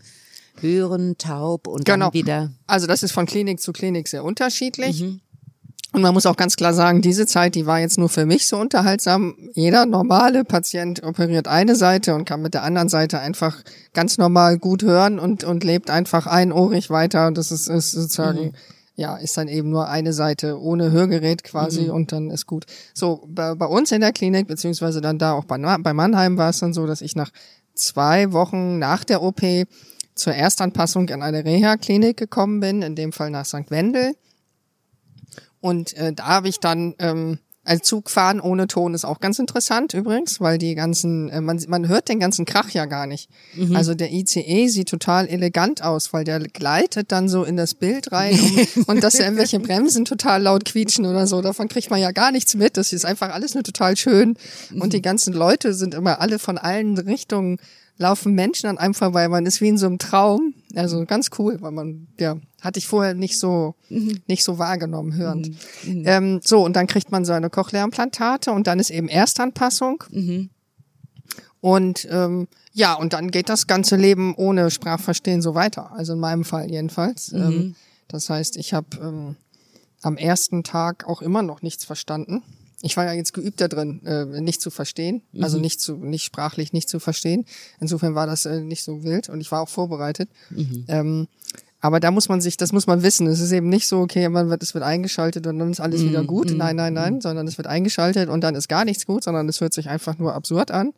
[0.60, 2.06] hören, taub und genau.
[2.06, 2.50] dann wieder.
[2.66, 5.02] Also das ist von Klinik zu Klinik sehr unterschiedlich.
[5.02, 5.20] Mhm.
[5.92, 8.46] Und man muss auch ganz klar sagen, diese Zeit, die war jetzt nur für mich
[8.46, 9.34] so unterhaltsam.
[9.54, 13.56] Jeder normale Patient operiert eine Seite und kann mit der anderen Seite einfach
[13.94, 17.26] ganz normal gut hören und, und lebt einfach einohrig weiter.
[17.26, 18.52] Und das ist, ist sozusagen, mhm.
[18.96, 21.90] ja, ist dann eben nur eine Seite ohne Hörgerät quasi mhm.
[21.90, 22.66] und dann ist gut.
[22.92, 26.50] So, bei, bei uns in der Klinik, beziehungsweise dann da auch bei, bei Mannheim war
[26.50, 27.30] es dann so, dass ich nach
[27.74, 29.40] zwei Wochen nach der OP
[30.18, 33.70] zur Erstanpassung in eine Reha-Klinik gekommen bin, in dem Fall nach St.
[33.70, 34.14] Wendel.
[35.61, 39.38] Und äh, da habe ich dann ähm, also Zug fahren ohne Ton ist auch ganz
[39.38, 43.28] interessant übrigens, weil die ganzen, äh, man, man hört den ganzen Krach ja gar nicht.
[43.54, 43.76] Mhm.
[43.76, 48.11] Also der ICE sieht total elegant aus, weil der gleitet dann so in das Bild
[48.11, 52.11] rein um, und dass irgendwelche Bremsen total laut quietschen oder so, davon kriegt man ja
[52.11, 52.78] gar nichts mit.
[52.78, 54.38] Das ist einfach alles nur total schön.
[54.81, 57.59] Und die ganzen Leute sind immer alle von allen Richtungen
[57.98, 60.54] laufen Menschen an einem vorbei, man ist wie in so einem Traum.
[60.74, 64.20] Also ganz cool, weil man, ja, hatte ich vorher nicht so, mhm.
[64.26, 65.50] nicht so wahrgenommen, hörend.
[65.84, 65.92] Mhm.
[65.92, 66.02] mhm.
[66.06, 70.04] Ähm, so, und dann kriegt man so eine Cochlea-Implantate und dann ist eben Erstanpassung.
[70.11, 70.50] Mhm.
[71.61, 75.90] Und ähm, Ja, und dann geht das ganze Leben ohne Sprachverstehen so weiter.
[75.92, 77.32] Also in meinem Fall jedenfalls.
[77.32, 77.40] Mhm.
[77.40, 77.74] Ähm,
[78.06, 79.37] das heißt, ich habe ähm,
[80.02, 82.42] am ersten Tag auch immer noch nichts verstanden.
[82.82, 86.24] Ich war ja jetzt geübt da drin, äh, nicht zu verstehen, also nicht zu, nicht
[86.24, 87.44] sprachlich nicht zu verstehen.
[87.80, 90.28] Insofern war das äh, nicht so wild und ich war auch vorbereitet.
[90.88, 91.26] Ähm,
[91.80, 93.28] aber da muss man sich, das muss man wissen.
[93.28, 96.02] Es ist eben nicht so, okay, man wird, es wird eingeschaltet und dann ist alles
[96.08, 96.50] wieder gut.
[96.56, 99.60] Nein, nein, nein, sondern es wird eingeschaltet und dann ist gar nichts gut, sondern es
[99.60, 100.92] hört sich einfach nur absurd an.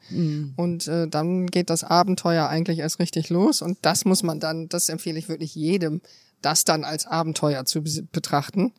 [0.57, 3.61] Und äh, dann geht das Abenteuer eigentlich erst richtig los.
[3.61, 6.01] Und das muss man dann, das empfehle ich wirklich jedem,
[6.43, 8.73] das dann als Abenteuer zu betrachten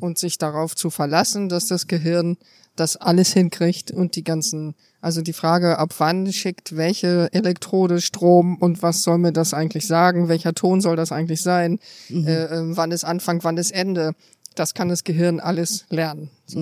[0.00, 2.36] und sich darauf zu verlassen, dass das Gehirn
[2.76, 8.56] das alles hinkriegt und die ganzen, also die Frage, ab wann schickt welche Elektrode Strom
[8.56, 12.76] und was soll mir das eigentlich sagen, welcher Ton soll das eigentlich sein, äh, äh,
[12.76, 14.12] wann ist Anfang, wann ist Ende,
[14.54, 16.30] das kann das Gehirn alles lernen.
[16.46, 16.60] So.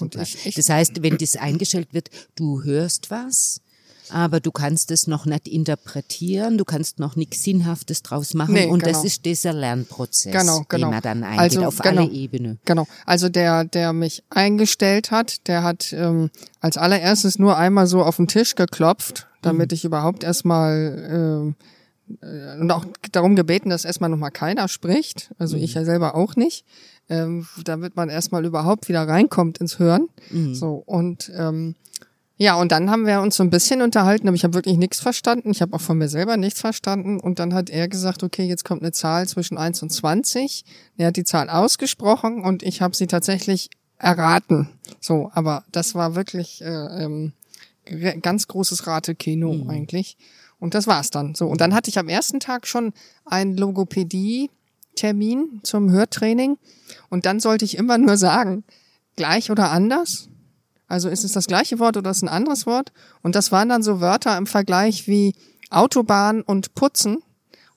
[0.00, 3.60] und ich, ich, Das heißt, wenn das eingestellt wird, du hörst was,
[4.10, 8.66] aber du kannst es noch nicht interpretieren, du kannst noch nichts Sinnhaftes draus machen Nee,
[8.66, 9.04] und das genau.
[9.04, 10.86] ist dieser Lernprozess, Genau, genau.
[10.86, 12.02] den man dann eingeht Also, auf genau.
[12.02, 12.58] alle Ebenen.
[12.64, 12.86] Genau.
[13.04, 18.16] Also der, der mich eingestellt hat, der hat ähm, als allererstes nur einmal so auf
[18.16, 21.54] den Tisch geklopft, damit ich überhaupt erstmal ähm,
[22.22, 25.30] äh, und auch darum gebeten, dass erstmal nochmal keiner spricht.
[25.38, 26.64] Also ich ja selber auch nicht.
[27.08, 30.08] Ähm, damit man erstmal überhaupt wieder reinkommt ins Hören.
[30.54, 31.76] So und ähm,
[32.38, 35.00] ja, und dann haben wir uns so ein bisschen unterhalten, aber ich habe wirklich nichts
[35.00, 35.50] verstanden.
[35.50, 37.18] Ich habe auch von mir selber nichts verstanden.
[37.18, 40.64] Und dann hat er gesagt, okay, jetzt kommt eine Zahl zwischen 1 und 20.
[40.98, 44.68] Er hat die Zahl ausgesprochen und ich habe sie tatsächlich erraten.
[45.00, 47.32] So, aber das war wirklich äh, ähm,
[48.20, 50.18] ganz großes Ratekino eigentlich.
[50.58, 51.34] Und das war's dann.
[51.34, 52.92] So, und dann hatte ich am ersten Tag schon
[53.24, 56.58] ein Logopädie-Termin zum Hörtraining.
[57.08, 58.62] Und dann sollte ich immer nur sagen,
[59.16, 60.28] gleich oder anders.
[60.88, 62.92] Also ist es das gleiche Wort oder ist es ein anderes Wort?
[63.22, 65.34] Und das waren dann so Wörter im Vergleich wie
[65.70, 67.18] Autobahn und Putzen.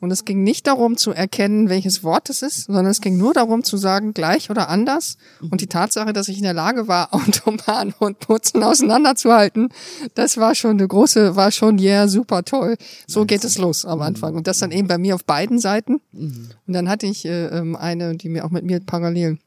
[0.02, 3.34] Und es ging nicht darum zu erkennen, welches Wort es ist, sondern es ging nur
[3.34, 5.18] darum zu sagen, gleich oder anders.
[5.52, 9.70] Und die Tatsache, dass ich in der Lage war, Autobahn und Putzen auseinanderzuhalten,
[10.16, 12.78] das war schon eine große, war schon yeah, super toll.
[13.08, 14.36] So geht es los am Anfang.
[14.36, 16.00] Und das dann eben bei mir auf beiden Seiten.
[16.14, 19.38] Und dann hatte ich äh, ähm, eine, die mir auch mit mir parallel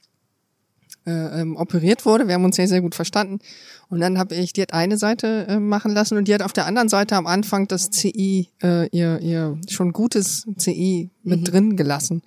[1.07, 2.29] äh, ähm, operiert wurde.
[2.29, 3.39] Wir haben uns sehr, sehr gut verstanden.
[3.89, 6.53] Und dann habe ich, die hat eine Seite äh, machen lassen und die hat auf
[6.53, 11.77] der anderen Seite am Anfang das CI, äh, ihr, ihr schon gutes CI mit drin
[11.77, 12.23] gelassen.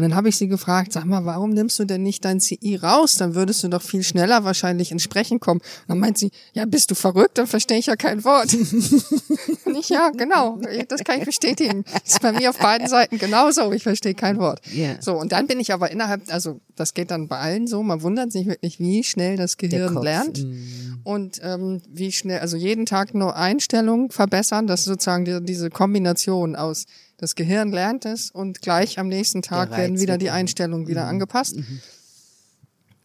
[0.00, 2.76] Und dann habe ich sie gefragt, sag mal, warum nimmst du denn nicht dein CI
[2.76, 3.16] raus?
[3.16, 5.60] Dann würdest du doch viel schneller wahrscheinlich ins Sprechen kommen.
[5.60, 7.36] Und dann meint sie, ja, bist du verrückt?
[7.36, 8.50] Dann verstehe ich ja kein Wort.
[9.78, 10.58] ich, ja, genau,
[10.88, 11.84] das kann ich bestätigen.
[11.92, 13.72] Das ist bei mir auf beiden Seiten genauso.
[13.72, 14.62] Ich verstehe kein Wort.
[14.72, 14.96] Ja.
[15.02, 18.00] So, und dann bin ich aber innerhalb, also das geht dann bei allen so, man
[18.00, 20.46] wundert sich wirklich, wie schnell das Gehirn lernt
[21.04, 25.68] und ähm, wie schnell, also jeden Tag nur Einstellungen verbessern, das ist sozusagen die, diese
[25.68, 26.86] Kombination aus
[27.20, 31.54] das Gehirn lernt es und gleich am nächsten Tag werden wieder die Einstellungen wieder angepasst.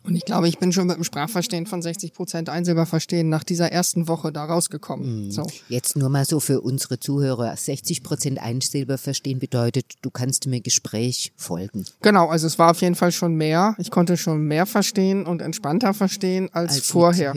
[0.05, 3.71] Und ich glaube, ich bin schon mit dem Sprachverstehen von 60 Prozent Einsilberverstehen nach dieser
[3.71, 5.31] ersten Woche da rausgekommen.
[5.31, 5.47] So.
[5.67, 7.55] Jetzt nur mal so für unsere Zuhörer.
[7.55, 11.85] 60 Prozent Einsilber verstehen bedeutet, du kannst mir Gespräch folgen.
[12.01, 13.75] Genau, also es war auf jeden Fall schon mehr.
[13.79, 17.33] Ich konnte schon mehr verstehen und entspannter verstehen als, Als vorher.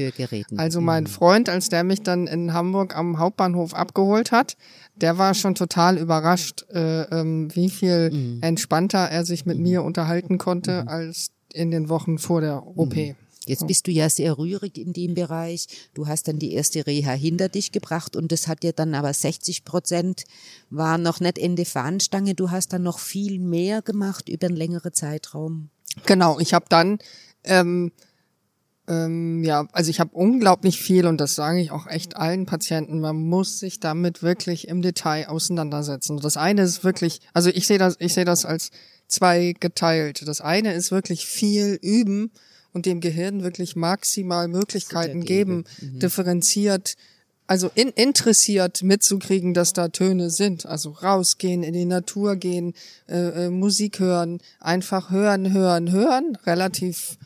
[0.56, 4.56] Also mein Freund, als der mich dann in Hamburg am Hauptbahnhof abgeholt hat,
[4.96, 8.38] der war schon total überrascht, äh, ähm, wie viel Mhm.
[8.42, 12.94] entspannter er sich mit mir unterhalten konnte als in den Wochen vor der OP.
[12.94, 13.16] Mhm.
[13.48, 15.68] Jetzt bist du ja sehr rührig in dem Bereich.
[15.94, 19.12] Du hast dann die erste Reha hinter dich gebracht und das hat dir dann aber
[19.14, 20.24] 60 Prozent
[20.68, 22.34] war noch nicht Ende Fahnenstange.
[22.34, 25.70] Du hast dann noch viel mehr gemacht über einen längeren Zeitraum.
[26.04, 26.98] Genau, ich habe dann
[27.44, 27.92] ähm,
[28.88, 33.00] ähm, ja, also ich habe unglaublich viel und das sage ich auch echt allen Patienten,
[33.00, 36.16] man muss sich damit wirklich im Detail auseinandersetzen.
[36.16, 38.70] Und Das eine ist wirklich, also ich sehe das, ich sehe das als
[39.06, 40.26] zwei geteilt.
[40.26, 42.30] Das eine ist wirklich viel üben
[42.72, 45.64] und dem Gehirn wirklich maximal Möglichkeiten geben.
[45.80, 46.96] geben, differenziert
[47.48, 50.66] also in, interessiert mitzukriegen, dass da Töne sind.
[50.66, 52.74] Also rausgehen, in die Natur gehen,
[53.08, 57.16] äh, äh, Musik hören, einfach hören, hören, hören, relativ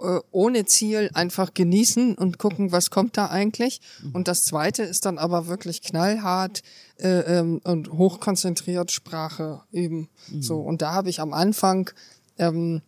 [0.00, 3.80] äh, ohne Ziel einfach genießen und gucken, was kommt da eigentlich.
[4.12, 6.62] Und das Zweite ist dann aber wirklich knallhart
[6.98, 10.08] äh, ähm, und hochkonzentriert Sprache üben.
[10.40, 11.90] So und da habe ich am Anfang
[12.38, 12.82] ähm,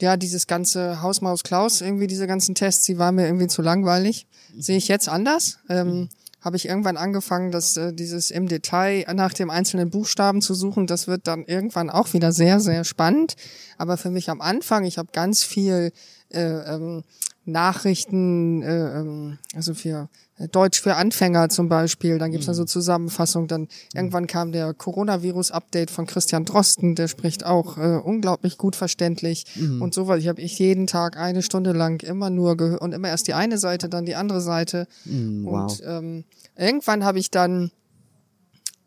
[0.00, 4.26] ja, dieses ganze Hausmaus Klaus, irgendwie diese ganzen Tests, die waren mir irgendwie zu langweilig.
[4.56, 5.58] Sehe ich jetzt anders.
[5.68, 6.08] Ähm,
[6.40, 10.86] habe ich irgendwann angefangen, dass äh, dieses im Detail nach dem einzelnen Buchstaben zu suchen,
[10.86, 13.34] das wird dann irgendwann auch wieder sehr, sehr spannend.
[13.76, 15.92] Aber für mich am Anfang, ich habe ganz viel
[16.30, 17.04] äh, ähm,
[17.44, 22.64] Nachrichten, äh, ähm, also für äh, Deutsch für Anfänger zum Beispiel, dann gibt's da so
[22.64, 28.76] Zusammenfassungen, dann irgendwann kam der Coronavirus-Update von Christian Drosten, der spricht auch äh, unglaublich gut
[28.76, 29.46] verständlich
[29.80, 30.20] und so was.
[30.20, 33.34] Ich habe ich jeden Tag eine Stunde lang immer nur gehört und immer erst die
[33.34, 34.86] eine Seite, dann die andere Seite.
[35.44, 35.62] wow.
[35.62, 36.24] Und ähm,
[36.56, 37.70] irgendwann habe ich dann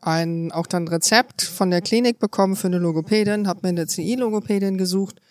[0.02, 4.78] ein auch dann Rezept von der Klinik bekommen für eine Logopädin, habe mir eine CI-Logopädin
[4.78, 5.22] gesucht.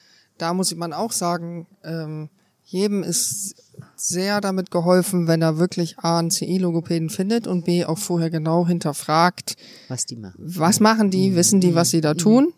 [0.40, 2.29] Da muss man auch sagen, ähm,
[2.64, 3.57] jedem ist
[3.96, 8.66] sehr damit geholfen, wenn er wirklich A, einen CI-Logopäden findet und B, auch vorher genau
[8.66, 9.57] hinterfragt,
[9.88, 10.35] was die machen.
[10.38, 12.53] was machen die, wissen die, was sie da tun.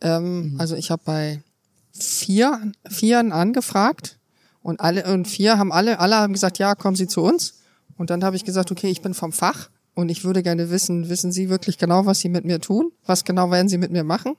[0.00, 1.42] Ähm, Also ich habe bei
[1.92, 4.18] vier, vieren angefragt
[4.62, 7.54] und alle und vier haben alle, alle haben gesagt, ja, kommen Sie zu uns.
[7.96, 9.68] Und dann habe ich gesagt, okay, ich bin vom Fach
[10.00, 12.92] und ich würde gerne wissen, wissen Sie wirklich genau, was Sie mit mir tun?
[13.06, 14.34] Was genau werden Sie mit mir machen?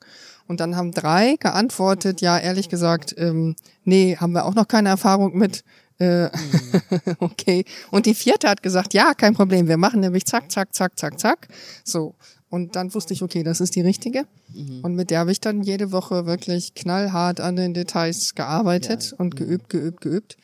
[0.47, 4.89] Und dann haben drei geantwortet, ja, ehrlich gesagt, ähm, nee, haben wir auch noch keine
[4.89, 5.63] Erfahrung mit.
[5.99, 6.29] Äh,
[7.19, 7.63] okay.
[7.91, 11.19] Und die vierte hat gesagt, ja, kein Problem, wir machen nämlich zack, zack, zack, zack,
[11.19, 11.47] zack.
[11.83, 12.15] So.
[12.49, 14.25] Und dann wusste ich, okay, das ist die richtige.
[14.83, 19.37] Und mit der habe ich dann jede Woche wirklich knallhart an den Details gearbeitet und
[19.37, 20.37] geübt, geübt, geübt.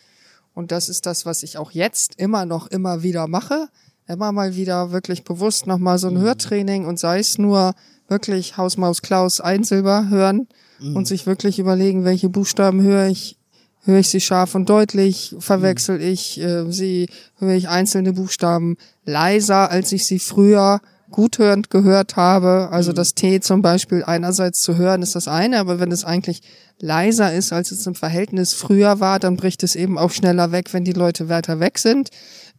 [0.54, 3.68] Und das ist das, was ich auch jetzt immer noch immer wieder mache.
[4.08, 7.74] Immer mal wieder wirklich bewusst nochmal so ein Hörtraining und sei es nur
[8.08, 10.48] wirklich Hausmaus Klaus Einsilber hören
[10.80, 13.38] und sich wirklich überlegen, welche Buchstaben höre ich,
[13.84, 19.72] höre ich sie scharf und deutlich, verwechsel ich äh, sie, höre ich einzelne Buchstaben leiser,
[19.72, 22.70] als ich sie früher guthörend gehört habe.
[22.72, 26.42] Also das T zum Beispiel einerseits zu hören ist das eine, aber wenn es eigentlich
[26.80, 30.74] leiser ist, als es im Verhältnis früher war, dann bricht es eben auch schneller weg,
[30.74, 32.10] wenn die Leute weiter weg sind.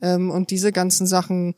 [0.03, 1.55] Ähm, und diese ganzen Sachen,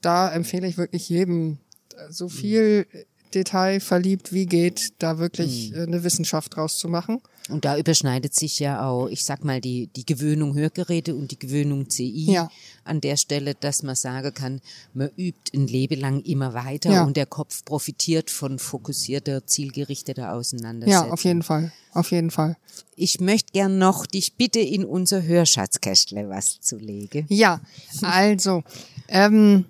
[0.00, 1.58] da empfehle ich wirklich jedem
[1.94, 2.86] äh, so viel
[3.34, 7.20] Detail verliebt wie geht, da wirklich äh, eine Wissenschaft draus zu machen.
[7.48, 11.38] Und da überschneidet sich ja auch, ich sag mal, die, die Gewöhnung Hörgeräte und die
[11.38, 12.48] Gewöhnung CI Ja.
[12.84, 14.60] an der Stelle, dass man sagen kann,
[14.94, 17.04] man übt ein Leben lang immer weiter Ja.
[17.04, 21.06] und der Kopf profitiert von fokussierter, zielgerichteter Auseinandersetzung.
[21.08, 21.72] Ja, auf jeden Fall.
[21.94, 22.56] Auf jeden Fall.
[22.94, 27.26] Ich möchte gern noch dich bitte in unser Hörschatzkästle was zu legen.
[27.28, 27.60] Ja,
[28.02, 28.62] also,
[29.08, 29.64] ähm,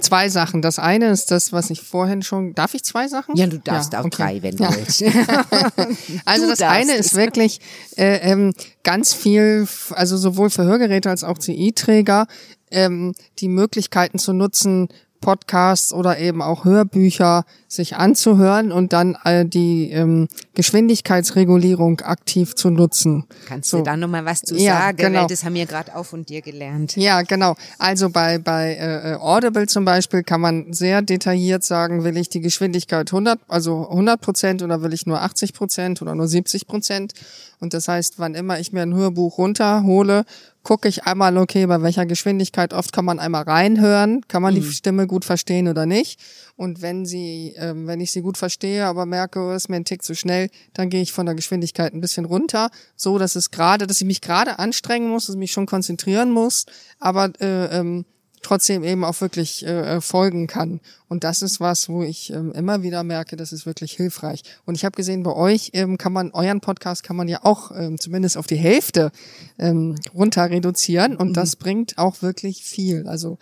[0.00, 0.62] zwei Sachen.
[0.62, 3.36] Das eine ist das, was ich vorhin schon, darf ich zwei Sachen?
[3.36, 4.16] Ja, du darfst auch okay.
[4.16, 4.76] drei, wenn du Ja.
[4.76, 5.02] willst.
[6.24, 7.60] Also Du das eine ist wirklich
[7.96, 12.26] äh, ähm, ganz viel, also sowohl für Hörgeräte als auch CI-Träger,
[12.70, 14.88] ähm, die Möglichkeiten zu nutzen,
[15.20, 22.70] Podcasts oder eben auch Hörbücher sich anzuhören und dann äh, die ähm, Geschwindigkeitsregulierung aktiv zu
[22.70, 23.24] nutzen.
[23.46, 23.78] Kannst So.
[23.78, 24.96] du da noch mal was zu Ja, sagen?
[24.96, 25.20] genau.
[25.22, 26.96] Weil das haben wir gerade auch von dir gelernt.
[26.96, 27.54] Ja, genau.
[27.78, 32.40] Also bei, bei äh, Audible zum Beispiel kann man sehr detailliert sagen, will ich die
[32.40, 37.12] Geschwindigkeit 100, also 100 Prozent oder will ich nur 80 Prozent oder nur 70 Prozent.
[37.60, 40.24] Und das heißt, wann immer ich mir ein Hörbuch runterhole,
[40.62, 44.62] gucke ich einmal, okay, bei welcher Geschwindigkeit, oft kann man einmal reinhören, kann man die
[44.62, 46.20] Stimme gut verstehen oder nicht.
[46.56, 49.84] Und wenn sie, ähm, wenn ich sie gut verstehe, aber merke, oh, ist mir ein
[49.84, 53.50] Tick zu schnell, dann gehe ich von der Geschwindigkeit ein bisschen runter, so dass es
[53.50, 56.66] gerade, dass ich mich gerade anstrengen muss, dass ich mich schon konzentrieren muss,
[56.98, 58.04] aber äh, ähm,
[58.42, 60.80] trotzdem eben auch wirklich äh, äh, folgen kann.
[61.08, 64.42] Und das ist was, wo ich ähm, immer wieder merke, das ist wirklich hilfreich.
[64.64, 67.70] Und ich habe gesehen, bei euch ähm, kann man, euren Podcast kann man ja auch
[67.72, 69.12] ähm, zumindest auf die Hälfte
[69.58, 73.06] ähm, runter reduzieren und das bringt auch wirklich viel.
[73.06, 73.38] Also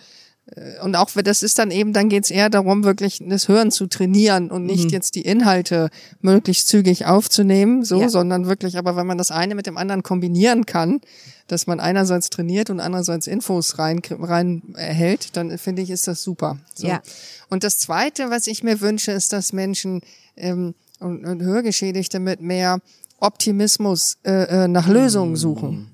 [0.82, 4.50] und auch das ist dann eben, dann geht's eher darum, wirklich das Hören zu trainieren
[4.50, 8.08] und nicht jetzt die Inhalte möglichst zügig aufzunehmen, so, Ja.
[8.08, 11.00] sondern wirklich, aber wenn man das eine mit dem anderen kombinieren kann,
[11.48, 16.22] dass man einerseits trainiert und andererseits Infos rein, rein erhält, dann finde ich, ist das
[16.22, 16.58] super.
[16.74, 16.86] So.
[16.86, 17.02] Ja.
[17.50, 20.00] Und das Zweite, was ich mir wünsche, ist, dass Menschen
[20.36, 22.80] ähm, und, und Hörgeschädigte mit mehr
[23.20, 25.90] Optimismus äh, äh, nach Lösungen suchen.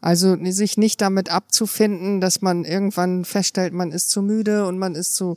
[0.00, 4.94] Also sich nicht damit abzufinden, dass man irgendwann feststellt, man ist zu müde und man
[4.94, 5.36] ist zu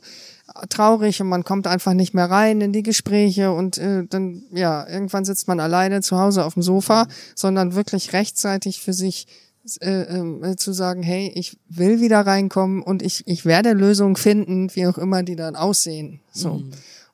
[0.68, 4.86] traurig und man kommt einfach nicht mehr rein in die Gespräche und äh, dann ja
[4.86, 9.26] irgendwann sitzt man alleine zu Hause auf dem Sofa, sondern wirklich rechtzeitig für sich
[9.80, 14.74] äh, äh, zu sagen, hey, ich will wieder reinkommen und ich ich werde Lösungen finden,
[14.74, 16.20] wie auch immer die dann aussehen.
[16.32, 16.62] So.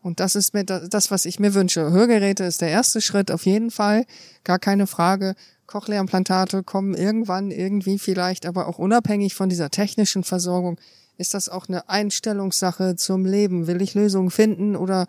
[0.05, 1.91] Und das ist mir da- das, was ich mir wünsche.
[1.91, 4.05] Hörgeräte ist der erste Schritt, auf jeden Fall,
[4.45, 5.35] gar keine Frage.
[5.67, 10.79] Cochlea-Implantate kommen irgendwann, irgendwie vielleicht, aber auch unabhängig von dieser technischen Versorgung,
[11.17, 13.67] ist das auch eine Einstellungssache zum Leben.
[13.67, 15.07] Will ich Lösungen finden oder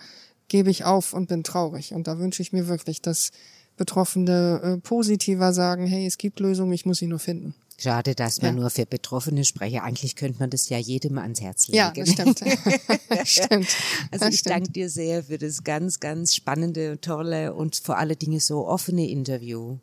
[0.48, 1.94] gebe ich auf und bin traurig?
[1.94, 3.32] Und da wünsche ich mir wirklich, dass
[3.76, 7.54] Betroffene äh, positiver sagen, hey, es gibt Lösungen, ich muss sie nur finden.
[7.78, 8.62] Schade, dass man Ja.
[8.62, 9.84] nur für Betroffene spreche.
[9.84, 11.78] Eigentlich könnte man das ja jedem ans Herz legen.
[11.78, 12.40] Ja, das stimmt.
[13.26, 13.68] stimmt.
[14.12, 14.56] Also Das ich stimmt.
[14.56, 19.10] danke dir sehr für das ganz, ganz spannende, tolle und vor allen Dingen so offene
[19.10, 19.78] Interview.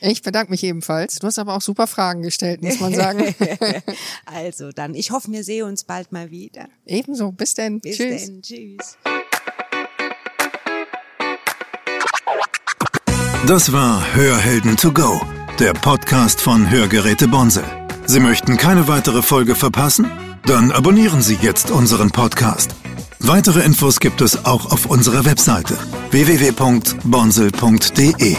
[0.00, 1.16] Ich bedanke mich ebenfalls.
[1.16, 3.34] Du hast aber auch super Fragen gestellt, muss man sagen.
[4.26, 6.68] also dann, ich hoffe, wir sehen uns bald mal wieder.
[6.86, 7.32] Ebenso.
[7.32, 7.80] Bis denn.
[7.80, 8.26] Bis Tschüss.
[8.26, 8.42] Denn.
[8.42, 8.96] Tschüss.
[13.46, 15.20] Das war Hörhelden to go,
[15.60, 17.64] der Podcast von Hörgeräte Bonsel.
[18.06, 20.08] Sie möchten keine weitere Folge verpassen?
[20.46, 22.76] Dann abonnieren Sie jetzt unseren Podcast.
[23.18, 25.76] Weitere Infos gibt es auch auf unserer Webseite
[26.10, 28.36] www.bonsel.de.